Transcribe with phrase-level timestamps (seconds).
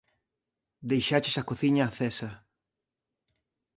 [0.91, 2.29] Deixaches a cociña acesa.